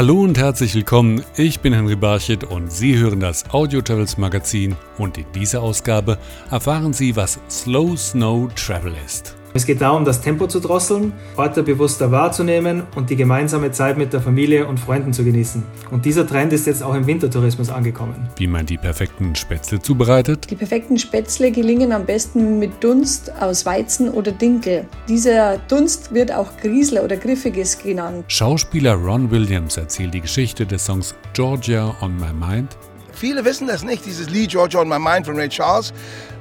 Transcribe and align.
Hallo 0.00 0.22
und 0.22 0.38
herzlich 0.38 0.74
willkommen, 0.74 1.22
ich 1.36 1.60
bin 1.60 1.74
Henry 1.74 1.94
Barchet 1.94 2.42
und 2.42 2.72
Sie 2.72 2.96
hören 2.96 3.20
das 3.20 3.44
Audio 3.50 3.82
Travels 3.82 4.16
Magazin 4.16 4.74
und 4.96 5.18
in 5.18 5.26
dieser 5.34 5.60
Ausgabe 5.60 6.16
erfahren 6.50 6.94
Sie, 6.94 7.16
was 7.16 7.38
Slow 7.50 7.98
Snow 7.98 8.48
Travel 8.54 8.94
ist. 9.04 9.36
Es 9.52 9.66
geht 9.66 9.80
darum, 9.80 10.04
das 10.04 10.20
Tempo 10.20 10.46
zu 10.46 10.60
drosseln, 10.60 11.12
Orte 11.36 11.62
bewusster 11.62 12.12
wahrzunehmen 12.12 12.84
und 12.94 13.10
die 13.10 13.16
gemeinsame 13.16 13.72
Zeit 13.72 13.98
mit 13.98 14.12
der 14.12 14.20
Familie 14.20 14.66
und 14.66 14.78
Freunden 14.78 15.12
zu 15.12 15.24
genießen. 15.24 15.62
Und 15.90 16.04
dieser 16.04 16.26
Trend 16.26 16.52
ist 16.52 16.66
jetzt 16.66 16.82
auch 16.82 16.94
im 16.94 17.06
Wintertourismus 17.06 17.68
angekommen. 17.70 18.28
Wie 18.36 18.46
man 18.46 18.64
die 18.64 18.78
perfekten 18.78 19.34
Spätzle 19.34 19.80
zubereitet. 19.80 20.48
Die 20.50 20.56
perfekten 20.56 20.98
Spätzle 20.98 21.50
gelingen 21.50 21.92
am 21.92 22.06
besten 22.06 22.60
mit 22.60 22.82
Dunst 22.82 23.32
aus 23.40 23.66
Weizen 23.66 24.08
oder 24.08 24.30
Dinkel. 24.30 24.86
Dieser 25.08 25.58
Dunst 25.68 26.14
wird 26.14 26.32
auch 26.32 26.56
Griesler 26.60 27.02
oder 27.02 27.16
Griffiges 27.16 27.78
genannt. 27.78 28.24
Schauspieler 28.28 28.94
Ron 28.94 29.30
Williams 29.30 29.76
erzählt 29.76 30.14
die 30.14 30.20
Geschichte 30.20 30.64
des 30.64 30.84
Songs 30.84 31.14
Georgia 31.32 31.94
on 32.00 32.16
My 32.16 32.32
Mind 32.32 32.76
Viele 33.20 33.44
wissen 33.44 33.66
das 33.66 33.82
nicht. 33.82 34.06
Dieses 34.06 34.30
Lied 34.30 34.50
Georgia 34.50 34.80
on 34.80 34.88
My 34.88 34.98
Mind 34.98 35.26
von 35.26 35.36
Ray 35.36 35.50
Charles 35.50 35.92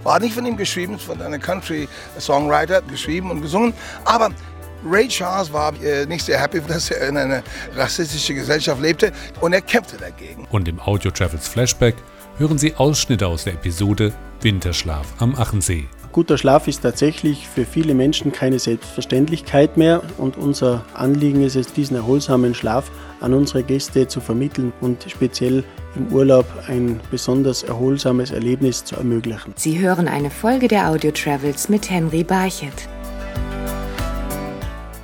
war 0.03 0.17
nicht 0.17 0.33
von 0.33 0.45
ihm 0.45 0.55
geschrieben, 0.55 0.97
von 0.97 1.21
einem 1.21 1.41
Country-Songwriter 1.41 2.81
geschrieben 2.83 3.31
und 3.31 3.41
gesungen. 3.41 3.73
Aber 4.05 4.29
Ray 4.85 5.09
Charles 5.09 5.52
war 5.52 5.73
äh, 5.83 6.05
nicht 6.05 6.23
sehr 6.23 6.39
happy, 6.39 6.61
dass 6.67 6.89
er 6.89 7.09
in 7.09 7.17
einer 7.17 7.43
rassistischen 7.75 8.38
Gesellschaft 8.38 8.81
lebte 8.81 9.11
und 9.41 9.52
er 9.52 9.61
kämpfte 9.61 9.97
dagegen. 9.97 10.47
Und 10.52 10.69
im 10.69 10.79
Audio 10.79 11.11
Travels 11.11 11.49
Flashback 11.49 11.95
hören 12.38 12.57
Sie 12.57 12.73
Ausschnitte 12.73 13.27
aus 13.27 13.43
der 13.43 13.55
Episode 13.55 14.13
Winterschlaf 14.39 15.05
am 15.19 15.35
Achensee. 15.35 15.89
Guter 16.12 16.40
Schlaf 16.40 16.68
ist 16.68 16.81
tatsächlich 16.81 17.48
für 17.48 17.66
viele 17.66 17.94
Menschen 17.94 18.31
keine 18.31 18.58
Selbstverständlichkeit 18.58 19.77
mehr 19.77 20.02
und 20.17 20.38
unser 20.38 20.84
Anliegen 20.95 21.44
ist 21.44 21.55
es, 21.55 21.72
diesen 21.72 21.95
erholsamen 21.98 22.55
Schlaf 22.55 22.90
an 23.22 23.36
unsere 23.36 23.62
Gäste 23.62 24.08
zu 24.08 24.20
vermitteln 24.20 24.73
und 24.81 25.06
speziell 25.08 25.64
im 25.95 26.08
Urlaub 26.11 26.45
ein 26.67 27.00
besonders 27.11 27.61
erholsames 27.61 28.31
Erlebnis 28.31 28.83
zu 28.83 28.95
ermöglichen. 28.95 29.53
Sie 29.56 29.78
hören 29.78 30.08
eine 30.08 30.31
Folge 30.31 30.67
der 30.67 30.89
Audio 30.89 31.11
Travels 31.11 31.70
mit 31.70 31.89
Henry 31.92 32.23
Barchet. 32.23 32.89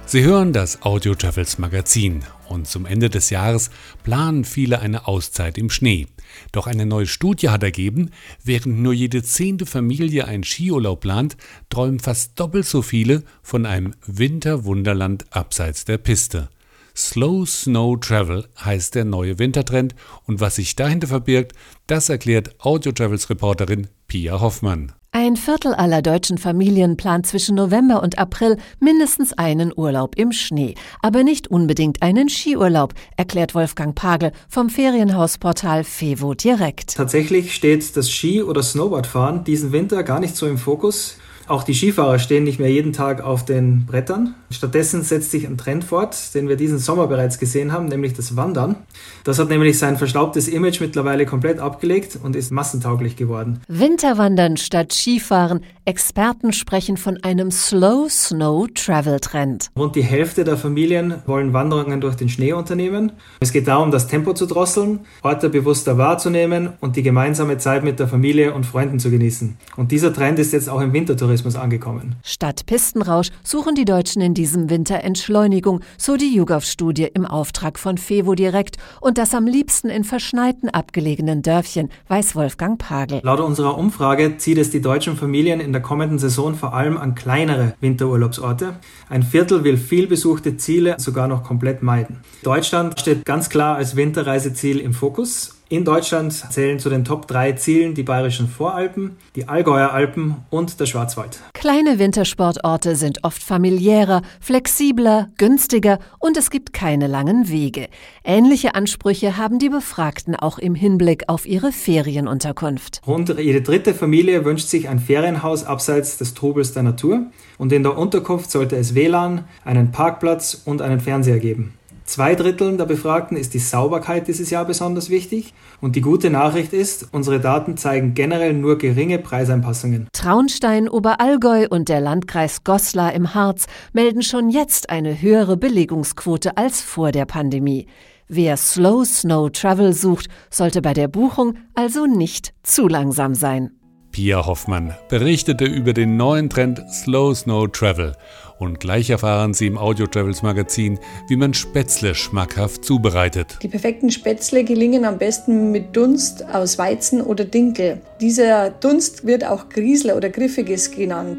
Sie 0.07 0.23
hören 0.23 0.53
das 0.53 0.81
Audio 0.81 1.13
Travels 1.13 1.59
Magazin 1.59 2.23
und 2.47 2.67
zum 2.67 2.85
Ende 2.87 3.11
des 3.11 3.29
Jahres 3.29 3.69
planen 4.03 4.43
viele 4.43 4.79
eine 4.79 5.07
Auszeit 5.07 5.57
im 5.57 5.69
Schnee. 5.69 6.07
Doch 6.51 6.67
eine 6.67 6.85
neue 6.85 7.07
Studie 7.07 7.49
hat 7.49 7.63
ergeben, 7.63 8.11
während 8.43 8.79
nur 8.79 8.93
jede 8.93 9.23
zehnte 9.23 9.65
Familie 9.65 10.25
einen 10.25 10.43
Skiurlaub 10.43 11.01
plant, 11.01 11.37
träumen 11.69 11.99
fast 11.99 12.39
doppelt 12.39 12.65
so 12.65 12.81
viele 12.81 13.23
von 13.41 13.65
einem 13.65 13.93
Winterwunderland 14.05 15.25
abseits 15.31 15.85
der 15.85 15.97
Piste. 15.97 16.49
Slow 16.95 17.45
Snow 17.45 17.99
Travel 17.99 18.47
heißt 18.63 18.95
der 18.95 19.03
neue 19.03 19.37
Wintertrend 19.37 19.95
und 20.23 20.39
was 20.39 20.55
sich 20.55 20.75
dahinter 20.75 21.07
verbirgt, 21.07 21.53
das 21.87 22.07
erklärt 22.07 22.55
Audio 22.59 22.93
Travels 22.93 23.29
Reporterin 23.29 23.87
Pia 24.07 24.39
Hoffmann. 24.39 24.93
Ein 25.17 25.37
Viertel 25.37 25.73
aller 25.73 26.01
deutschen 26.01 26.37
Familien 26.37 26.97
plant 26.97 27.25
zwischen 27.25 27.55
November 27.55 28.03
und 28.03 28.19
April 28.19 28.57
mindestens 28.81 29.31
einen 29.31 29.71
Urlaub 29.73 30.17
im 30.17 30.33
Schnee, 30.33 30.75
aber 31.01 31.23
nicht 31.23 31.47
unbedingt 31.47 32.01
einen 32.01 32.27
Skiurlaub, 32.27 32.93
erklärt 33.15 33.55
Wolfgang 33.55 33.95
Pagel 33.95 34.33
vom 34.49 34.69
Ferienhausportal 34.69 35.85
Fevo 35.85 36.33
Direkt. 36.33 36.95
Tatsächlich 36.95 37.55
steht 37.55 37.95
das 37.95 38.11
Ski- 38.11 38.43
oder 38.43 38.61
Snowboardfahren 38.61 39.45
diesen 39.45 39.71
Winter 39.71 40.03
gar 40.03 40.19
nicht 40.19 40.35
so 40.35 40.47
im 40.47 40.57
Fokus. 40.57 41.15
Auch 41.47 41.61
die 41.63 41.75
Skifahrer 41.75 42.17
stehen 42.17 42.43
nicht 42.43 42.59
mehr 42.59 42.71
jeden 42.71 42.91
Tag 42.91 43.21
auf 43.21 43.45
den 43.45 43.85
Brettern. 43.85 44.33
Stattdessen 44.49 45.03
setzt 45.03 45.29
sich 45.29 45.45
ein 45.45 45.59
Trend 45.59 45.83
fort, 45.83 46.33
den 46.33 46.49
wir 46.49 46.55
diesen 46.55 46.79
Sommer 46.79 47.05
bereits 47.05 47.37
gesehen 47.37 47.71
haben, 47.71 47.85
nämlich 47.85 48.13
das 48.13 48.35
Wandern. 48.35 48.77
Das 49.23 49.37
hat 49.37 49.49
nämlich 49.49 49.77
sein 49.77 49.97
verstaubtes 49.97 50.47
Image 50.47 50.81
mittlerweile 50.81 51.27
komplett 51.27 51.59
abgelegt 51.59 52.17
und 52.21 52.35
ist 52.35 52.51
massentauglich 52.51 53.15
geworden. 53.15 53.61
Winterwandern 53.67 54.57
statt 54.57 54.91
Skifahren. 54.91 55.61
Experten 55.87 56.51
sprechen 56.51 56.97
von 56.97 57.21
einem 57.21 57.51
Slow 57.51 58.09
Snow 58.09 58.67
Travel 58.73 59.19
Trend. 59.19 59.69
Rund 59.77 59.95
die 59.95 60.03
Hälfte 60.03 60.43
der 60.45 60.57
Familien 60.57 61.15
wollen 61.27 61.53
Wanderungen 61.53 62.01
durch 62.01 62.15
den 62.15 62.27
Schnee 62.29 62.53
unternehmen. 62.53 63.11
Es 63.39 63.51
geht 63.51 63.67
darum, 63.67 63.91
das 63.91 64.07
Tempo 64.07 64.33
zu 64.33 64.47
drosseln, 64.47 65.01
Orte 65.21 65.49
bewusster 65.49 65.99
wahrzunehmen 65.99 66.69
und 66.81 66.95
die 66.95 67.03
gemeinsame 67.03 67.59
Zeit 67.59 67.83
mit 67.83 67.99
der 67.99 68.07
Familie 68.07 68.55
und 68.55 68.65
Freunden 68.65 68.97
zu 68.97 69.11
genießen. 69.11 69.57
Und 69.77 69.91
dieser 69.91 70.11
Trend 70.11 70.39
ist 70.39 70.53
jetzt 70.53 70.69
auch 70.69 70.81
im 70.81 70.91
Wintertourismus 70.91 71.34
Tourismus 71.35 71.55
angekommen. 71.57 72.15
Statt 72.23 72.65
Pistenrausch 72.65 73.29
suchen 73.43 73.75
die 73.75 73.83
Deutschen 73.83 74.21
in 74.21 74.33
diesem 74.33 74.69
Winter 74.69 75.03
Entschleunigung, 75.03 75.81
so 75.97 76.15
die 76.15 76.33
YouGov-Studie 76.33 77.09
im 77.13 77.25
Auftrag 77.25 77.77
von 77.77 77.97
FEVO 77.97 78.35
direkt 78.35 78.77
und 79.01 79.17
das 79.17 79.33
am 79.33 79.45
liebsten 79.45 79.89
in 79.89 80.05
verschneiten 80.05 80.69
abgelegenen 80.69 81.41
Dörfchen, 81.41 81.89
weiß 82.07 82.35
Wolfgang 82.35 82.79
Pagel. 82.79 83.19
Laut 83.23 83.41
unserer 83.41 83.77
Umfrage 83.77 84.37
zieht 84.37 84.57
es 84.57 84.69
die 84.69 84.81
deutschen 84.81 85.17
Familien 85.17 85.59
in 85.59 85.73
der 85.73 85.81
kommenden 85.81 86.19
Saison 86.19 86.55
vor 86.55 86.73
allem 86.73 86.97
an 86.97 87.15
kleinere 87.15 87.73
Winterurlaubsorte. 87.81 88.75
Ein 89.09 89.23
Viertel 89.23 89.65
will 89.65 89.77
viel 89.77 90.07
besuchte 90.07 90.55
Ziele 90.55 90.95
sogar 90.99 91.27
noch 91.27 91.43
komplett 91.43 91.83
meiden. 91.83 92.21
Deutschland 92.43 92.97
steht 92.99 93.25
ganz 93.25 93.49
klar 93.49 93.75
als 93.75 93.97
Winterreiseziel 93.97 94.79
im 94.79 94.93
Fokus. 94.93 95.54
In 95.67 95.83
Deutschland 95.83 96.31
zählen 96.31 96.77
zu 96.77 96.91
den 96.91 97.05
Top 97.05 97.27
3 97.27 97.53
Zielen 97.53 97.95
die 97.95 98.03
bayerischen 98.03 98.47
Voralpen, 98.47 99.17
die 99.35 99.47
Allgäuer 99.47 99.91
Alpen 99.91 100.35
und 100.51 100.79
der 100.79 100.85
Schwarzwald. 100.85 101.39
Kleine 101.53 101.97
Wintersportorte 101.97 102.95
sind 102.95 103.23
oft 103.23 103.41
familiärer, 103.41 104.21
flexibler, 104.39 105.29
günstiger 105.37 105.97
und 106.19 106.37
es 106.37 106.51
gibt 106.51 106.71
keine 106.71 107.07
langen 107.07 107.49
Wege. 107.49 107.87
Ähnliche 108.23 108.75
Ansprüche 108.75 109.37
haben 109.37 109.57
die 109.57 109.69
Befragten 109.69 110.35
auch 110.35 110.59
im 110.59 110.75
Hinblick 110.75 111.23
auf 111.29 111.47
ihre 111.47 111.71
Ferienunterkunft. 111.71 113.01
Rund 113.07 113.35
jede 113.39 113.63
dritte 113.63 113.95
Familie 113.95 114.45
wünscht 114.45 114.67
sich 114.67 114.87
ein 114.87 114.99
Ferienhaus 114.99 115.63
abseits 115.63 116.19
des 116.19 116.35
Trubels 116.35 116.73
der 116.73 116.83
Natur 116.83 117.25
und 117.57 117.73
in 117.73 117.81
der 117.81 117.97
Unterkunft 117.97 118.51
sollte 118.51 118.75
es 118.75 118.93
WLAN, 118.93 119.45
einen 119.63 119.91
Parkplatz 119.91 120.61
und 120.63 120.83
einen 120.83 120.99
Fernseher 120.99 121.39
geben. 121.39 121.73
Zwei 122.05 122.35
Dritteln 122.35 122.77
der 122.77 122.85
Befragten 122.85 123.35
ist 123.35 123.55
die 123.55 123.59
Sauberkeit 123.59 124.27
dieses 124.27 124.51
Jahr 124.51 124.65
besonders 124.65 125.09
wichtig. 125.09 125.55
Und 125.81 125.95
die 125.95 126.01
gute 126.01 126.29
Nachricht 126.29 126.71
ist, 126.71 127.07
unsere 127.11 127.39
Daten 127.39 127.77
zeigen 127.77 128.13
generell 128.13 128.53
nur 128.53 128.77
geringe 128.77 129.17
Preiseinpassungen. 129.17 130.07
Traunstein, 130.13 130.87
Oberallgäu 130.87 131.67
und 131.67 131.89
der 131.89 132.01
Landkreis 132.01 132.63
Goslar 132.63 133.13
im 133.13 133.33
Harz 133.33 133.65
melden 133.91 134.21
schon 134.21 134.49
jetzt 134.49 134.91
eine 134.91 135.19
höhere 135.19 135.57
Belegungsquote 135.57 136.57
als 136.57 136.79
vor 136.81 137.11
der 137.11 137.25
Pandemie. 137.25 137.87
Wer 138.27 138.55
Slow 138.55 139.03
Snow 139.03 139.51
Travel 139.51 139.93
sucht, 139.93 140.27
sollte 140.51 140.83
bei 140.83 140.93
der 140.93 141.07
Buchung 141.07 141.55
also 141.73 142.05
nicht 142.05 142.53
zu 142.61 142.87
langsam 142.87 143.33
sein. 143.33 143.71
Pia 144.15 144.45
Hoffmann 144.45 144.95
berichtete 145.09 145.65
über 145.65 145.91
den 145.91 146.15
neuen 146.15 146.49
Trend 146.49 146.81
Slow 146.89 147.35
Snow 147.35 147.69
Travel 147.69 148.13
und 148.57 148.79
gleich 148.79 149.09
erfahren 149.09 149.53
Sie 149.53 149.67
im 149.67 149.77
Audio 149.77 150.07
Travels 150.07 150.41
Magazin, 150.41 150.99
wie 151.27 151.35
man 151.35 151.53
Spätzle 151.53 152.15
schmackhaft 152.15 152.85
zubereitet. 152.85 153.57
Die 153.61 153.67
perfekten 153.67 154.11
Spätzle 154.11 154.63
gelingen 154.63 155.03
am 155.03 155.17
besten 155.17 155.69
mit 155.73 155.97
Dunst 155.97 156.45
aus 156.45 156.77
Weizen 156.77 157.19
oder 157.19 157.43
Dinkel. 157.43 157.99
Dieser 158.21 158.69
Dunst 158.69 159.27
wird 159.27 159.45
auch 159.45 159.67
Griesler 159.67 160.15
oder 160.15 160.29
Griffiges 160.29 160.91
genannt. 160.91 161.37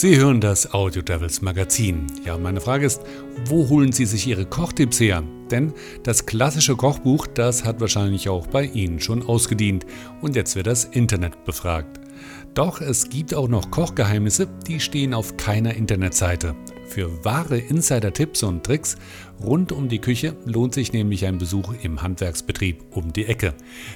Sie 0.00 0.16
hören 0.16 0.40
das 0.40 0.72
Audio 0.74 1.02
Devils 1.02 1.42
Magazin. 1.42 2.06
Ja, 2.24 2.38
meine 2.38 2.60
Frage 2.60 2.86
ist, 2.86 3.02
wo 3.46 3.68
holen 3.68 3.90
Sie 3.90 4.04
sich 4.04 4.28
Ihre 4.28 4.46
Kochtipps 4.46 5.00
her? 5.00 5.24
Denn 5.50 5.72
das 6.04 6.24
klassische 6.24 6.76
Kochbuch, 6.76 7.26
das 7.26 7.64
hat 7.64 7.80
wahrscheinlich 7.80 8.28
auch 8.28 8.46
bei 8.46 8.62
Ihnen 8.62 9.00
schon 9.00 9.24
ausgedient 9.24 9.86
und 10.20 10.36
jetzt 10.36 10.54
wird 10.54 10.68
das 10.68 10.84
Internet 10.84 11.44
befragt. 11.44 11.98
Doch 12.54 12.80
es 12.80 13.08
gibt 13.08 13.34
auch 13.34 13.48
noch 13.48 13.72
Kochgeheimnisse, 13.72 14.46
die 14.68 14.78
stehen 14.78 15.14
auf 15.14 15.36
keiner 15.36 15.74
Internetseite. 15.74 16.54
Für 16.86 17.24
wahre 17.24 17.58
Insider-Tipps 17.58 18.44
und 18.44 18.62
Tricks 18.62 18.94
rund 19.42 19.72
um 19.72 19.88
die 19.88 19.98
Küche 19.98 20.36
lohnt 20.44 20.74
sich 20.74 20.92
nämlich 20.92 21.26
ein 21.26 21.38
Besuch 21.38 21.74
im 21.82 22.02
Handwerksbetrieb 22.02 22.84
um 22.92 23.12
die 23.12 23.24
Ecke. 23.24 23.52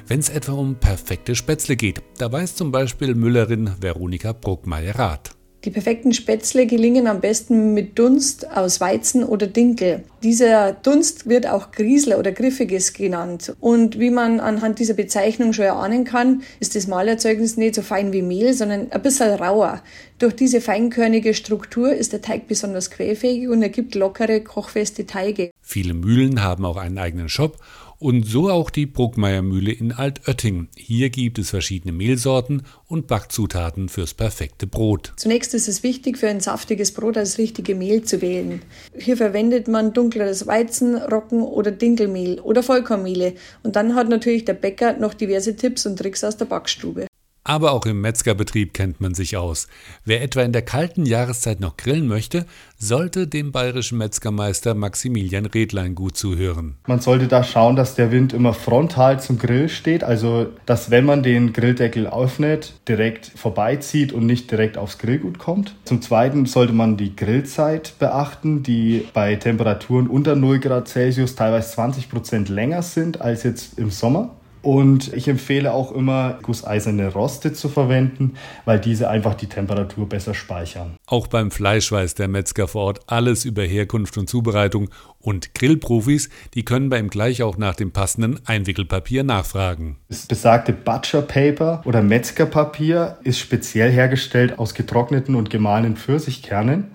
Wenn 0.08 0.18
es 0.18 0.30
etwa 0.30 0.54
um 0.54 0.74
perfekte 0.74 1.36
Spätzle 1.36 1.76
geht, 1.76 2.02
da 2.18 2.32
weiß 2.32 2.56
zum 2.56 2.72
Beispiel 2.72 3.14
Müllerin 3.14 3.70
Veronika 3.80 4.32
Bruckmeier 4.32 4.98
Rat. 4.98 5.36
Die 5.64 5.70
perfekten 5.70 6.12
Spätzle 6.12 6.66
gelingen 6.66 7.06
am 7.06 7.20
besten 7.20 7.72
mit 7.72 7.96
Dunst 7.96 8.50
aus 8.50 8.80
Weizen 8.80 9.22
oder 9.22 9.46
Dinkel. 9.46 10.02
Dieser 10.24 10.72
Dunst 10.72 11.28
wird 11.28 11.46
auch 11.46 11.70
Griesler 11.70 12.18
oder 12.18 12.32
Griffiges 12.32 12.92
genannt. 12.94 13.54
Und 13.60 14.00
wie 14.00 14.10
man 14.10 14.40
anhand 14.40 14.80
dieser 14.80 14.94
Bezeichnung 14.94 15.52
schon 15.52 15.66
erahnen 15.66 16.02
kann, 16.02 16.42
ist 16.58 16.74
das 16.74 16.88
Malerzeugnis 16.88 17.56
nicht 17.56 17.76
so 17.76 17.82
fein 17.82 18.12
wie 18.12 18.22
Mehl, 18.22 18.54
sondern 18.54 18.90
ein 18.90 19.02
bisschen 19.02 19.30
rauer. 19.30 19.82
Durch 20.18 20.34
diese 20.34 20.60
feinkörnige 20.60 21.32
Struktur 21.32 21.92
ist 21.92 22.12
der 22.12 22.22
Teig 22.22 22.48
besonders 22.48 22.90
quellfähig 22.90 23.48
und 23.48 23.62
ergibt 23.62 23.94
lockere, 23.94 24.40
kochfeste 24.40 25.06
Teige. 25.06 25.52
Viele 25.60 25.94
Mühlen 25.94 26.42
haben 26.42 26.64
auch 26.64 26.76
einen 26.76 26.98
eigenen 26.98 27.28
Shop 27.28 27.58
Und 28.02 28.26
so 28.26 28.50
auch 28.50 28.70
die 28.70 28.86
Bruckmeier 28.86 29.42
Mühle 29.42 29.70
in 29.70 29.92
Altötting. 29.92 30.66
Hier 30.76 31.08
gibt 31.08 31.38
es 31.38 31.50
verschiedene 31.50 31.92
Mehlsorten 31.92 32.64
und 32.88 33.06
Backzutaten 33.06 33.88
fürs 33.88 34.12
perfekte 34.12 34.66
Brot. 34.66 35.12
Zunächst 35.14 35.54
ist 35.54 35.68
es 35.68 35.84
wichtig, 35.84 36.18
für 36.18 36.26
ein 36.26 36.40
saftiges 36.40 36.90
Brot 36.90 37.14
das 37.14 37.38
richtige 37.38 37.76
Mehl 37.76 38.02
zu 38.02 38.20
wählen. 38.20 38.60
Hier 38.98 39.16
verwendet 39.16 39.68
man 39.68 39.92
dunkleres 39.92 40.48
Weizen, 40.48 40.96
Roggen 40.96 41.42
oder 41.42 41.70
Dinkelmehl 41.70 42.40
oder 42.40 42.64
Vollkornmehle. 42.64 43.34
Und 43.62 43.76
dann 43.76 43.94
hat 43.94 44.08
natürlich 44.08 44.44
der 44.44 44.54
Bäcker 44.54 44.94
noch 44.94 45.14
diverse 45.14 45.54
Tipps 45.54 45.86
und 45.86 45.96
Tricks 45.96 46.24
aus 46.24 46.36
der 46.36 46.46
Backstube. 46.46 47.06
Aber 47.44 47.72
auch 47.72 47.86
im 47.86 48.00
Metzgerbetrieb 48.00 48.72
kennt 48.72 49.00
man 49.00 49.14
sich 49.14 49.36
aus. 49.36 49.66
Wer 50.04 50.22
etwa 50.22 50.42
in 50.42 50.52
der 50.52 50.62
kalten 50.62 51.04
Jahreszeit 51.04 51.58
noch 51.58 51.76
grillen 51.76 52.06
möchte, 52.06 52.46
sollte 52.78 53.26
dem 53.26 53.50
bayerischen 53.50 53.98
Metzgermeister 53.98 54.74
Maximilian 54.74 55.46
Redlein 55.46 55.96
gut 55.96 56.16
zuhören. 56.16 56.76
Man 56.86 57.00
sollte 57.00 57.26
da 57.26 57.42
schauen, 57.42 57.74
dass 57.74 57.96
der 57.96 58.12
Wind 58.12 58.32
immer 58.32 58.54
frontal 58.54 59.20
zum 59.20 59.38
Grill 59.38 59.68
steht, 59.68 60.04
also 60.04 60.46
dass 60.66 60.90
wenn 60.90 61.04
man 61.04 61.24
den 61.24 61.52
Grilldeckel 61.52 62.06
öffnet, 62.06 62.74
direkt 62.86 63.32
vorbeizieht 63.34 64.12
und 64.12 64.24
nicht 64.24 64.50
direkt 64.50 64.78
aufs 64.78 64.98
Grillgut 64.98 65.38
kommt. 65.38 65.74
Zum 65.84 66.00
Zweiten 66.00 66.46
sollte 66.46 66.72
man 66.72 66.96
die 66.96 67.16
Grillzeit 67.16 67.94
beachten, 67.98 68.62
die 68.62 69.08
bei 69.14 69.34
Temperaturen 69.34 70.06
unter 70.06 70.36
0 70.36 70.60
Grad 70.60 70.86
Celsius 70.86 71.34
teilweise 71.34 71.72
20 71.72 72.08
Prozent 72.08 72.48
länger 72.48 72.82
sind 72.82 73.20
als 73.20 73.42
jetzt 73.42 73.78
im 73.80 73.90
Sommer. 73.90 74.30
Und 74.62 75.12
ich 75.12 75.26
empfehle 75.26 75.72
auch 75.72 75.92
immer, 75.92 76.38
gusseiserne 76.42 77.12
Roste 77.12 77.52
zu 77.52 77.68
verwenden, 77.68 78.34
weil 78.64 78.78
diese 78.78 79.10
einfach 79.10 79.34
die 79.34 79.48
Temperatur 79.48 80.08
besser 80.08 80.34
speichern. 80.34 80.94
Auch 81.06 81.26
beim 81.26 81.50
Fleisch 81.50 81.90
weiß 81.90 82.14
der 82.14 82.28
Metzger 82.28 82.68
vor 82.68 82.84
Ort 82.84 83.00
alles 83.08 83.44
über 83.44 83.62
Herkunft 83.62 84.16
und 84.16 84.28
Zubereitung 84.28 84.88
und 85.18 85.54
Grillprofis, 85.54 86.30
die 86.54 86.64
können 86.64 86.88
bei 86.88 86.98
ihm 86.98 87.10
gleich 87.10 87.42
auch 87.42 87.56
nach 87.56 87.74
dem 87.74 87.92
passenden 87.92 88.40
Einwickelpapier 88.44 89.24
nachfragen. 89.24 89.96
Das 90.08 90.26
besagte 90.26 90.72
Butcher 90.72 91.22
Paper 91.22 91.82
oder 91.84 92.02
Metzgerpapier 92.02 93.18
ist 93.24 93.38
speziell 93.38 93.90
hergestellt 93.90 94.58
aus 94.58 94.74
getrockneten 94.74 95.34
und 95.34 95.50
gemahlenen 95.50 95.96
Pfirsichkernen 95.96 96.92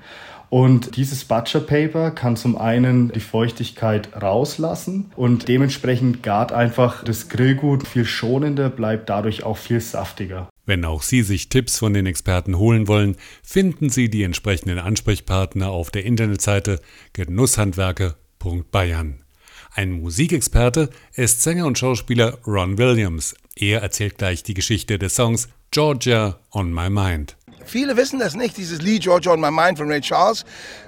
und 0.49 0.95
dieses 0.95 1.25
Butcher 1.25 1.59
Paper 1.59 2.11
kann 2.11 2.37
zum 2.37 2.57
einen 2.57 3.11
die 3.11 3.19
Feuchtigkeit 3.19 4.09
rauslassen 4.21 5.11
und 5.15 5.47
dementsprechend 5.47 6.23
gart 6.23 6.51
einfach 6.51 7.03
das 7.03 7.29
Grillgut 7.29 7.87
viel 7.87 8.05
schonender, 8.05 8.69
bleibt 8.69 9.09
dadurch 9.09 9.43
auch 9.43 9.57
viel 9.57 9.81
saftiger. 9.81 10.49
Wenn 10.65 10.83
auch 10.83 11.01
Sie 11.01 11.21
sich 11.21 11.49
Tipps 11.49 11.79
von 11.79 11.93
den 11.93 12.05
Experten 12.05 12.57
holen 12.57 12.87
wollen, 12.87 13.15
finden 13.41 13.89
Sie 13.89 14.09
die 14.09 14.23
entsprechenden 14.23 14.79
Ansprechpartner 14.79 15.69
auf 15.69 15.91
der 15.91 16.05
Internetseite 16.05 16.81
genusshandwerke.bayern. 17.13 19.21
Ein 19.73 19.91
Musikexperte 19.91 20.89
ist 21.13 21.43
Sänger 21.43 21.67
und 21.67 21.77
Schauspieler 21.77 22.39
Ron 22.45 22.77
Williams. 22.77 23.35
Er 23.55 23.81
erzählt 23.81 24.17
gleich 24.17 24.43
die 24.43 24.55
Geschichte 24.55 24.99
des 24.99 25.15
Songs 25.15 25.47
Georgia 25.71 26.39
on 26.51 26.73
My 26.73 26.89
Mind. 26.89 27.36
Viele 27.67 27.97
wissen 27.97 28.19
das 28.19 28.35
nicht. 28.35 28.57
Dieses 28.57 28.81
Lied 28.81 29.03
Georgia 29.03 29.33
on 29.33 29.41
My 29.41 29.51
Mind 29.51 29.77
von 29.77 29.89
Ray 29.89 30.01
Charles 30.01 30.45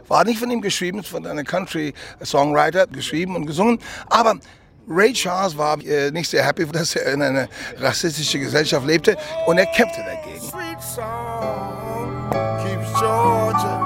war 0.08 0.24
nicht 0.24 0.40
von 0.40 0.50
ihm 0.50 0.62
geschrieben, 0.62 1.04
von 1.04 1.26
einem 1.26 1.46
Country-Songwriter 1.46 2.88
geschrieben 2.88 3.36
und 3.36 3.46
gesungen. 3.46 3.80
Aber 4.10 4.40
Ray 4.88 5.14
Charles 5.14 5.58
war 5.58 5.80
äh, 5.86 6.10
nicht 6.12 6.30
sehr 6.30 6.46
happy, 6.46 6.66
dass 6.72 6.96
er 6.96 7.14
in 7.14 7.22
einer 7.22 7.48
rassistischen 7.78 8.42
Gesellschaft 8.42 8.88
lebte 8.88 9.18
und 9.46 9.58
er 9.58 9.68
kämpfte 9.68 10.02
dagegen. 10.02 10.42
Sweet 10.42 10.82
song 10.82 12.30
keeps 12.64 13.00
Georgia 13.00 13.80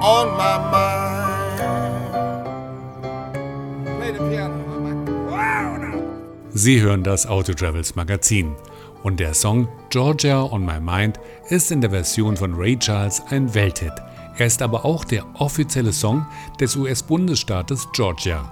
on 0.00 0.28
my 0.36 0.58
mind. 0.70 0.96
Play 3.98 4.12
the 4.12 4.18
piano. 4.30 4.66
Sie 6.56 6.80
hören 6.80 7.02
das 7.02 7.26
Auto 7.26 7.52
Travels 7.52 7.96
Magazin. 7.96 8.56
Und 9.02 9.20
der 9.20 9.34
Song 9.34 9.68
Georgia 9.96 10.42
on 10.42 10.62
My 10.62 10.78
Mind 10.78 11.18
ist 11.48 11.72
in 11.72 11.80
der 11.80 11.88
Version 11.88 12.36
von 12.36 12.52
Ray 12.52 12.78
Charles 12.78 13.22
ein 13.30 13.54
Welthit. 13.54 13.94
Er 14.36 14.44
ist 14.44 14.60
aber 14.60 14.84
auch 14.84 15.06
der 15.06 15.24
offizielle 15.40 15.90
Song 15.90 16.26
des 16.60 16.76
US-Bundesstaates 16.76 17.88
Georgia. 17.94 18.44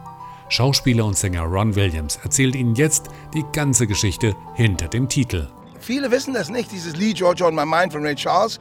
Schauspieler 0.49 1.05
und 1.05 1.19
Sänger 1.19 1.43
Ron 1.43 1.77
Williams 1.77 2.19
erzählt 2.23 2.55
Ihnen 2.57 2.75
jetzt 2.77 3.11
die 3.35 3.45
ganze 3.53 3.87
Geschichte 3.87 4.35
hinter 4.55 4.89
dem 4.89 5.07
Titel. 5.07 5.47
Viele 5.81 6.11
wissen 6.11 6.33
das 6.33 6.49
nicht. 6.49 6.73
Dieses 6.73 6.97
Lied 6.97 7.19
Georgia 7.19 7.47
on 7.47 7.55
My 7.55 7.67
Mind 7.67 7.93
von 7.93 8.01
Ray 8.01 8.15
Charles 8.15 8.59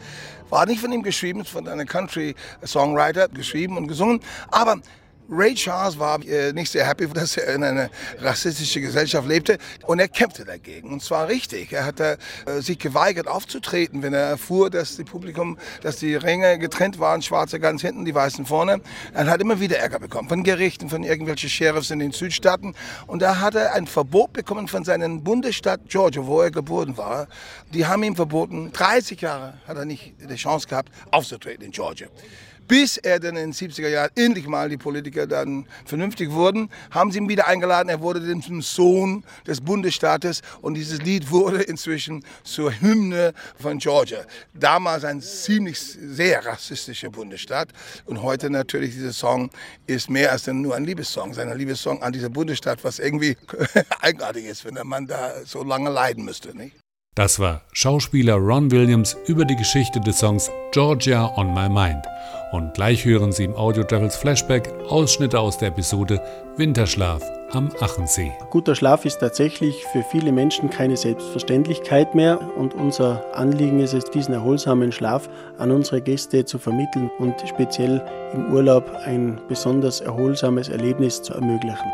war 0.50 0.66
nicht 0.66 0.82
von 0.82 0.92
ihm 0.92 1.04
geschrieben, 1.04 1.46
von 1.46 1.66
einem 1.66 1.88
Country-Songwriter 1.88 3.30
geschrieben 3.30 3.78
und 3.78 3.88
gesungen. 3.88 4.20
Aber 4.52 4.82
Ray 5.30 5.56
Charles 5.56 5.98
war 5.98 6.22
äh, 6.25 6.52
nicht 6.54 6.72
sehr 6.72 6.86
happy, 6.86 7.08
dass 7.08 7.38
er 7.38 7.56
in 7.56 7.64
einer 7.64 7.90
rassistischen 8.20 8.81
Gesellschaft 8.81 9.28
lebte 9.28 9.58
und 9.86 10.00
er 10.00 10.08
kämpfte 10.08 10.44
dagegen. 10.44 10.92
Und 10.92 11.02
zwar 11.02 11.28
richtig. 11.28 11.72
Er 11.72 11.86
hat 11.86 12.00
äh, 12.00 12.18
sich 12.60 12.78
geweigert 12.78 13.28
aufzutreten, 13.28 14.04
wenn 14.04 14.14
er 14.14 14.22
erfuhr, 14.22 14.70
dass 14.70 14.98
die 14.98 15.04
Publikum, 15.04 15.58
dass 15.81 15.98
die 15.98 16.16
Ränge 16.16 16.60
getrennt 16.60 17.00
waren, 17.00 17.22
Schwarze 17.22 17.60
ganz 17.60 17.81
hinten, 17.81 18.06
die 18.06 18.14
Weißen 18.14 18.46
vorne. 18.46 18.81
Er 19.14 19.28
hat 19.28 19.42
immer 19.42 19.60
wieder 19.60 19.78
Ärger 19.78 20.00
bekommen 20.00 20.28
von 20.28 20.44
Gerichten, 20.44 20.90
von 20.90 21.04
irgendwelchen 21.04 21.50
Sheriffs 21.50 21.90
in 21.90 22.00
den 22.00 22.12
Südstaaten. 22.12 22.75
Und 23.08 23.22
da 23.22 23.40
hat 23.40 23.56
er 23.56 23.74
ein 23.74 23.88
Verbot 23.88 24.34
bekommen 24.34 24.68
von 24.68 24.84
seinem 24.84 25.24
Bundesstaat 25.24 25.81
Georgia, 25.88 26.25
wo 26.25 26.42
er 26.42 26.52
geboren 26.52 26.98
war. 26.98 27.28
Die 27.74 27.86
haben 27.86 28.04
ihm 28.04 28.16
verboten, 28.16 28.72
30 28.74 29.22
Jahre 29.22 29.54
hat 29.68 29.78
er 29.78 29.86
nicht 29.86 30.16
die 30.20 30.36
Chance 30.36 30.68
gehabt, 30.68 30.92
aufzutreten 31.12 31.66
in 31.66 31.72
Georgia 31.72 32.08
bis 32.68 32.98
er 32.98 33.19
dann 33.19 33.36
in 33.36 33.51
den 33.51 33.54
70er 33.54 33.89
Jahren 33.89 34.10
endlich 34.15 34.48
mal 34.48 34.69
die 34.69 34.77
Politiker 34.77 35.27
dann 35.27 35.68
vernünftig 35.86 36.31
wurden, 36.31 36.69
haben 36.92 37.12
sie 37.12 37.19
ihn 37.19 37.30
wieder 37.30 37.48
eingeladen. 37.48 37.89
Er 37.89 38.01
wurde 38.01 38.21
zum 38.39 38.62
Sohn 38.62 39.24
des 39.45 39.62
Bundesstaates 39.62 40.42
und 40.62 40.75
dieses 40.75 41.01
Lied 41.01 41.31
wurde 41.31 41.62
inzwischen 41.62 42.24
zur 42.44 42.71
Hymne 42.71 43.33
von 43.60 43.77
Georgia. 43.77 44.19
Damals 44.54 45.04
ein 45.04 45.21
ziemlich 45.21 45.80
sehr 45.80 46.45
rassistischer 46.45 47.10
Bundesstaat 47.10 47.69
und 48.06 48.21
heute 48.21 48.50
natürlich 48.50 48.94
dieser 48.94 49.13
Song 49.13 49.50
ist 49.88 50.10
mehr 50.10 50.31
als 50.31 50.48
nur 50.48 50.75
ein 50.75 50.86
Liebessong, 50.86 51.33
sein 51.33 51.56
Liebessong 51.57 52.01
an 52.01 52.13
dieser 52.13 52.30
Bundesstaat, 52.30 52.83
was 52.83 53.00
irgendwie 53.00 53.38
eigenartig 54.01 54.45
ist, 54.45 54.65
wenn 54.65 54.75
der 54.75 54.86
Mann 54.86 55.07
da 55.07 55.33
so 55.45 55.63
lange 55.63 55.89
leiden 55.89 56.25
müsste. 56.25 56.56
Nicht? 56.56 56.75
Das 57.15 57.39
war 57.39 57.62
Schauspieler 57.74 58.36
Ron 58.36 58.71
Williams 58.71 59.15
über 59.27 59.45
die 59.45 59.56
Geschichte 59.56 60.00
des 60.00 60.18
Songs 60.18 60.50
Georgia 60.71 61.31
on 61.38 61.54
My 61.54 61.69
Mind. 61.69 62.04
Und 62.54 62.76
gleich 62.76 63.04
hören 63.04 63.32
Sie 63.32 63.46
im 63.46 63.56
Audio 63.56 63.84
Travels 63.84 64.16
Flashback 64.16 64.72
Ausschnitte 64.88 65.40
aus 65.40 65.58
der 65.58 65.70
Episode 65.70 66.22
Winterschlaf 66.56 67.24
am 67.52 67.72
Achensee. 67.80 68.32
Guter 68.52 68.76
Schlaf 68.76 69.06
ist 69.06 69.18
tatsächlich 69.18 69.84
für 69.92 70.04
viele 70.04 70.32
Menschen 70.32 70.70
keine 70.70 70.96
Selbstverständlichkeit 70.96 72.14
mehr 72.14 72.39
und 72.56 72.75
unser 72.75 73.25
Anliegen 73.36 73.80
ist 73.80 73.96
es, 73.96 74.04
diesen 74.04 74.36
erholsamen 74.36 74.92
Schlaf 74.92 75.27
an 75.58 75.72
unsere 75.72 76.00
Gäste 76.00 76.46
zu 76.46 76.60
vermitteln 76.60 77.10
und 77.18 77.34
speziell 77.48 78.06
im 78.36 78.54
Urlaub 78.54 78.88
ein 79.04 79.42
besonders 79.50 80.01
erholsames 80.01 80.70
Erlebnis 80.70 81.24
zu 81.24 81.34
ermöglichen. 81.34 81.92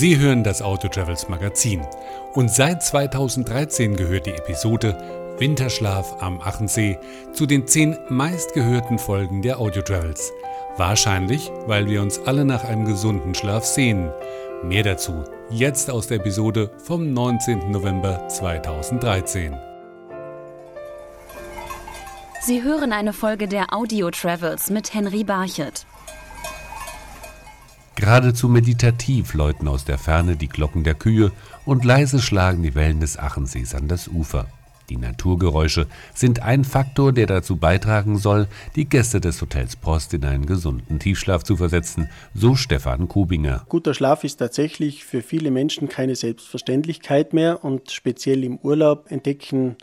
Sie 0.00 0.16
hören 0.18 0.42
das 0.42 0.62
Auto 0.62 0.88
Travels 0.88 1.28
Magazin 1.28 1.86
und 2.32 2.50
seit 2.50 2.82
2013 2.82 3.96
gehört 3.96 4.24
die 4.24 4.30
Episode 4.30 4.96
Winterschlaf 5.36 6.22
am 6.22 6.40
Achensee 6.40 6.98
zu 7.34 7.44
den 7.44 7.66
zehn 7.66 7.98
meistgehörten 8.08 8.98
Folgen 8.98 9.42
der 9.42 9.60
Audio 9.60 9.82
Travels. 9.82 10.32
Wahrscheinlich, 10.78 11.52
weil 11.66 11.86
wir 11.86 12.00
uns 12.00 12.18
alle 12.20 12.46
nach 12.46 12.64
einem 12.64 12.86
gesunden 12.86 13.34
Schlaf 13.34 13.66
sehnen. 13.66 14.10
Mehr 14.62 14.84
dazu 14.84 15.22
jetzt 15.50 15.90
aus 15.90 16.06
der 16.06 16.16
Episode 16.16 16.70
vom 16.82 17.12
19. 17.12 17.70
November 17.70 18.26
2013. 18.26 19.54
Sie 22.40 22.62
hören 22.62 22.94
eine 22.94 23.12
Folge 23.12 23.48
der 23.48 23.74
Audio 23.74 24.10
Travels 24.10 24.70
mit 24.70 24.94
Henry 24.94 25.24
Barchet. 25.24 25.84
Geradezu 27.96 28.48
meditativ 28.48 29.34
läuten 29.34 29.68
aus 29.68 29.84
der 29.84 29.98
Ferne 29.98 30.36
die 30.36 30.48
Glocken 30.48 30.84
der 30.84 30.94
Kühe 30.94 31.32
und 31.66 31.84
leise 31.84 32.20
schlagen 32.20 32.62
die 32.62 32.74
Wellen 32.74 33.00
des 33.00 33.18
Achensees 33.18 33.74
an 33.74 33.88
das 33.88 34.08
Ufer. 34.08 34.46
Die 34.90 34.96
Naturgeräusche 34.96 35.86
sind 36.14 36.42
ein 36.42 36.64
Faktor, 36.64 37.12
der 37.12 37.26
dazu 37.26 37.56
beitragen 37.56 38.18
soll, 38.18 38.48
die 38.74 38.86
Gäste 38.86 39.20
des 39.20 39.40
Hotels 39.40 39.76
Post 39.76 40.14
in 40.14 40.24
einen 40.24 40.46
gesunden 40.46 40.98
Tiefschlaf 40.98 41.44
zu 41.44 41.56
versetzen, 41.56 42.08
so 42.34 42.56
Stefan 42.56 43.06
Kubinger. 43.06 43.64
Guter 43.68 43.94
Schlaf 43.94 44.24
ist 44.24 44.38
tatsächlich 44.38 45.04
für 45.04 45.22
viele 45.22 45.52
Menschen 45.52 45.88
keine 45.88 46.16
Selbstverständlichkeit 46.16 47.32
mehr 47.32 47.64
und 47.64 47.92
speziell 47.92 48.42
im 48.42 48.58
Urlaub 48.58 49.12
entdecken 49.12 49.76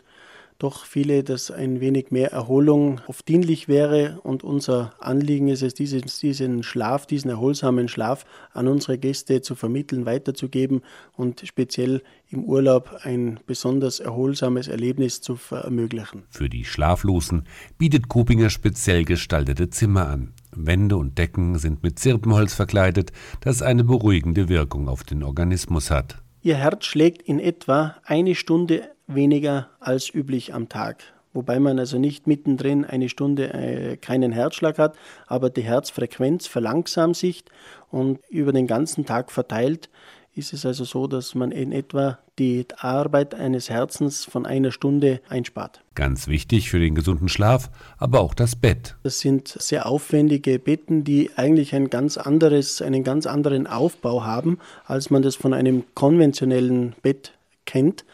doch 0.58 0.84
viele, 0.84 1.22
dass 1.22 1.52
ein 1.52 1.80
wenig 1.80 2.10
mehr 2.10 2.32
Erholung 2.32 3.00
oft 3.06 3.28
dienlich 3.28 3.68
wäre. 3.68 4.18
Und 4.24 4.42
unser 4.42 4.92
Anliegen 4.98 5.48
ist 5.48 5.62
es, 5.62 5.74
diesen, 5.74 6.64
Schlaf, 6.64 7.06
diesen 7.06 7.30
erholsamen 7.30 7.88
Schlaf 7.88 8.24
an 8.52 8.66
unsere 8.66 8.98
Gäste 8.98 9.40
zu 9.40 9.54
vermitteln, 9.54 10.04
weiterzugeben 10.04 10.82
und 11.16 11.42
speziell 11.46 12.02
im 12.30 12.44
Urlaub 12.44 12.90
ein 13.02 13.38
besonders 13.46 14.00
erholsames 14.00 14.66
Erlebnis 14.66 15.20
zu 15.20 15.38
ermöglichen. 15.50 16.24
Für 16.28 16.48
die 16.48 16.64
Schlaflosen 16.64 17.44
bietet 17.78 18.08
Kopinger 18.08 18.50
speziell 18.50 19.04
gestaltete 19.04 19.70
Zimmer 19.70 20.08
an. 20.08 20.32
Wände 20.50 20.96
und 20.96 21.18
Decken 21.18 21.56
sind 21.58 21.84
mit 21.84 22.00
Zirbenholz 22.00 22.54
verkleidet, 22.54 23.12
das 23.40 23.62
eine 23.62 23.84
beruhigende 23.84 24.48
Wirkung 24.48 24.88
auf 24.88 25.04
den 25.04 25.22
Organismus 25.22 25.90
hat. 25.92 26.20
Ihr 26.42 26.56
Herz 26.56 26.84
schlägt 26.84 27.22
in 27.22 27.38
etwa 27.38 27.96
eine 28.04 28.34
Stunde 28.34 28.88
weniger 29.08 29.68
als 29.80 30.14
üblich 30.14 30.54
am 30.54 30.68
Tag. 30.68 31.02
Wobei 31.34 31.60
man 31.60 31.78
also 31.78 31.98
nicht 31.98 32.26
mittendrin 32.26 32.84
eine 32.84 33.08
Stunde 33.08 33.52
äh, 33.52 33.96
keinen 33.96 34.32
Herzschlag 34.32 34.78
hat, 34.78 34.96
aber 35.26 35.50
die 35.50 35.62
Herzfrequenz 35.62 36.46
verlangsamt 36.46 37.16
sich 37.16 37.44
und 37.90 38.20
über 38.28 38.52
den 38.52 38.66
ganzen 38.66 39.04
Tag 39.04 39.30
verteilt 39.30 39.90
ist 40.38 40.52
es 40.52 40.64
also 40.64 40.84
so, 40.84 41.08
dass 41.08 41.34
man 41.34 41.50
in 41.50 41.72
etwa 41.72 42.18
die 42.38 42.64
Arbeit 42.76 43.34
eines 43.34 43.68
Herzens 43.68 44.24
von 44.24 44.46
einer 44.46 44.70
Stunde 44.70 45.20
einspart. 45.28 45.82
Ganz 45.96 46.28
wichtig 46.28 46.70
für 46.70 46.78
den 46.78 46.94
gesunden 46.94 47.28
Schlaf, 47.28 47.70
aber 47.98 48.20
auch 48.20 48.34
das 48.34 48.54
Bett. 48.54 48.96
Das 49.02 49.18
sind 49.18 49.48
sehr 49.48 49.86
aufwendige 49.86 50.60
Betten, 50.60 51.02
die 51.02 51.30
eigentlich 51.34 51.74
ein 51.74 51.90
ganz 51.90 52.16
anderes, 52.16 52.80
einen 52.80 53.02
ganz 53.02 53.26
anderen 53.26 53.66
Aufbau 53.66 54.24
haben, 54.24 54.58
als 54.86 55.10
man 55.10 55.22
das 55.22 55.34
von 55.34 55.52
einem 55.52 55.84
konventionellen 55.94 56.94
Bett 57.02 57.32
kennt. 57.66 58.04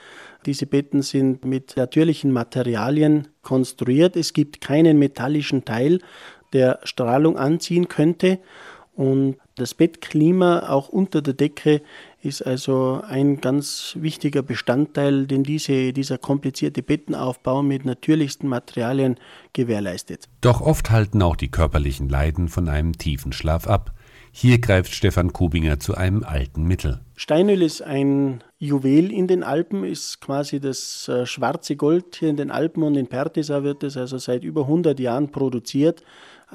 Diese 0.47 0.67
Betten 0.67 1.03
sind 1.03 1.45
mit 1.45 1.77
natürlichen 1.77 2.33
Materialien 2.33 3.29
konstruiert. 3.43 4.17
Es 4.17 4.33
gibt 4.33 4.61
keinen 4.61 4.99
metallischen 4.99 5.65
Teil, 5.65 6.01
der 6.53 6.81
Strahlung 6.85 7.39
anziehen 7.39 7.89
könnte. 7.89 8.39
Und 8.95 9.39
das 9.57 9.75
Bettklima 9.75 10.69
auch 10.69 10.89
unter 10.89 11.21
der 11.21 11.35
Decke 11.35 11.83
ist 12.23 12.43
also 12.43 13.03
ein 13.07 13.41
ganz 13.41 13.97
wichtiger 14.01 14.43
Bestandteil, 14.43 15.27
den 15.27 15.43
diese, 15.43 15.93
dieser 15.93 16.17
komplizierte 16.17 16.83
Bettenaufbau 16.83 17.63
mit 17.63 17.85
natürlichsten 17.85 18.49
Materialien 18.49 19.17
gewährleistet. 19.53 20.29
Doch 20.41 20.61
oft 20.61 20.91
halten 20.91 21.23
auch 21.23 21.37
die 21.37 21.51
körperlichen 21.51 22.09
Leiden 22.09 22.49
von 22.49 22.69
einem 22.69 22.97
tiefen 22.97 23.33
Schlaf 23.33 23.67
ab. 23.67 23.94
Hier 24.37 24.59
greift 24.59 24.93
Stefan 24.93 25.33
Kubinger 25.33 25.79
zu 25.79 25.95
einem 25.95 26.25
alten 26.25 26.65
Mittel. 26.65 26.99
Steinöl 27.15 27.63
ist 27.63 27.83
ein 27.83 28.43
Juwel 28.59 29.13
in 29.13 29.29
den 29.29 29.45
Alpen, 29.45 29.85
ist 29.85 30.21
quasi 30.21 30.59
das 30.59 31.07
äh, 31.07 31.25
schwarze 31.25 31.77
Gold 31.77 32.17
hier 32.17 32.31
in 32.31 32.37
den 32.37 32.51
Alpen 32.51 32.83
und 32.83 32.97
in 32.97 33.07
Pertesa 33.07 33.63
wird 33.63 33.85
es 33.85 33.97
also 33.97 34.19
seit 34.19 34.43
über 34.43 34.63
100 34.63 34.99
Jahren 34.99 35.31
produziert 35.31 36.03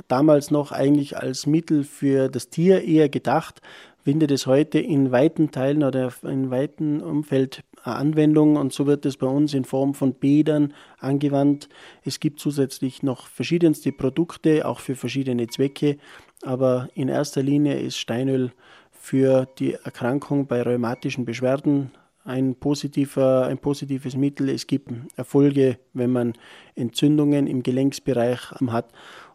damals 0.07 0.51
noch 0.51 0.71
eigentlich 0.71 1.17
als 1.17 1.45
Mittel 1.45 1.83
für 1.83 2.29
das 2.29 2.50
Tier 2.50 2.83
eher 2.83 3.09
gedacht, 3.09 3.62
findet 4.03 4.31
es 4.31 4.48
heute 4.48 4.79
in 4.79 5.12
weiten 5.12 5.51
Teilen 5.51 5.83
oder 5.83 6.13
in 6.24 6.50
weiten 6.50 7.01
Umfeld 7.01 7.63
Anwendung 7.83 8.57
und 8.57 8.74
so 8.74 8.88
wird 8.88 9.05
es 9.05 9.17
bei 9.17 9.27
uns 9.27 9.53
in 9.53 9.63
Form 9.63 9.93
von 9.93 10.13
Bädern 10.13 10.74
angewandt. 11.00 11.69
Es 12.03 12.19
gibt 12.19 12.39
zusätzlich 12.39 13.03
noch 13.03 13.27
verschiedenste 13.27 13.91
Produkte, 13.91 14.65
auch 14.67 14.79
für 14.79 14.95
verschiedene 14.95 15.48
Zwecke, 15.48 15.98
aber 16.43 16.89
in 16.93 17.10
erster 17.10 17.43
Linie 17.43 17.79
ist 17.79 17.98
Steinöl 17.98 18.51
für 18.91 19.48
die 19.58 19.74
Erkrankung 19.74 20.48
bei 20.48 20.62
rheumatischen 20.62 21.25
Beschwerden 21.25 21.91
ein, 22.25 22.55
positiver, 22.55 23.48
ein 23.48 23.58
positives 23.58 24.15
Mittel. 24.15 24.50
Es 24.50 24.67
gibt 24.67 24.91
Erfolge, 25.15 25.79
wenn 25.93 26.12
man 26.12 26.34
Entzündungen 26.75 27.48
im 27.48 27.63
Gelenksbereich 27.63 28.51
hat 28.67 28.91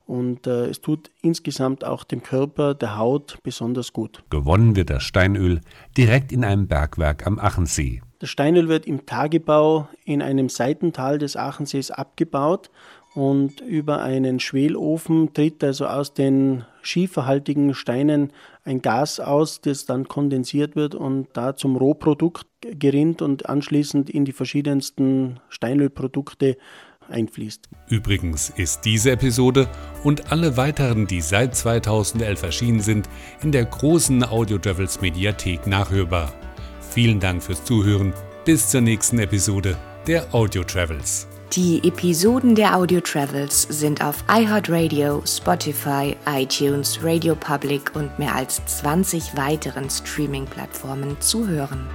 und 0.07 0.47
äh, 0.47 0.67
es 0.67 0.81
tut 0.81 1.11
insgesamt 1.23 1.85
auch 1.85 2.05
dem 2.05 2.23
Körper, 2.23 2.75
der 2.75 2.99
Haut 2.99 3.39
besonders 3.43 3.93
gut. 3.93 4.23
Gewonnen 4.31 4.77
wird 4.77 4.91
das 4.91 5.03
Steinöl 5.03 5.61
direkt 5.97 6.31
in 6.31 6.45
einem 6.45 6.69
Bergwerk 6.69 7.27
am 7.27 7.39
Achensee. 7.39 8.03
Das 8.19 8.31
Steinöl 8.31 8.69
wird 8.69 8.87
im 8.87 9.07
Tagebau 9.07 9.89
in 10.05 10.21
einem 10.21 10.49
Seitental 10.49 11.19
des 11.19 11.37
Achensees 11.37 11.91
abgebaut 11.91 12.71
und 13.15 13.61
über 13.61 14.03
einen 14.03 14.41
Schwelofen 14.41 15.33
tritt 15.33 15.65
also 15.65 15.87
aus 15.87 16.13
den 16.13 16.65
schieferhaltigen 16.85 17.75
Steinen 17.75 18.33
ein 18.65 18.83
Gas 18.83 19.21
aus, 19.21 19.61
das 19.61 19.87
dann 19.87 20.09
kondensiert 20.09 20.77
wird 20.77 20.95
und 20.95 21.29
da 21.33 21.57
zum 21.57 21.77
Rohprodukt 21.77 22.47
gerinnt 22.61 23.23
und 23.23 23.49
anschließend 23.49 24.11
in 24.11 24.25
die 24.25 24.33
verschiedensten 24.33 25.41
Steinölprodukte 25.49 26.57
einfließt. 27.09 27.69
Übrigens 27.89 28.51
ist 28.51 28.83
diese 28.85 29.11
Episode 29.11 29.69
und 30.03 30.33
alle 30.33 30.57
weiteren, 30.57 31.07
die 31.07 31.21
seit 31.21 31.55
2011 31.55 32.43
erschienen 32.43 32.81
sind, 32.81 33.09
in 33.43 33.53
der 33.53 33.65
großen 33.65 34.25
Audio 34.25 34.59
Travels 34.59 35.01
Mediathek 35.01 35.67
nachhörbar. 35.67 36.33
Vielen 36.81 37.21
Dank 37.21 37.43
fürs 37.43 37.65
Zuhören. 37.65 38.13
Bis 38.45 38.69
zur 38.69 38.81
nächsten 38.81 39.19
Episode 39.19 39.77
der 40.07 40.35
Audio 40.35 40.65
Travels. 40.65 41.27
Die 41.53 41.87
Episoden 41.87 42.57
der 42.57 42.77
Audio 42.77 43.01
Travels 43.01 43.63
sind 43.63 44.03
auf 44.03 44.25
iHeartRadio, 44.29 45.23
Spotify, 45.25 46.17
iTunes, 46.27 46.99
Radio 47.01 47.37
Public 47.37 47.95
und 47.95 48.19
mehr 48.19 48.35
als 48.35 48.61
20 48.67 49.37
weiteren 49.37 49.89
Streaming-Plattformen 49.89 51.21
zu 51.21 51.47
hören. 51.47 51.87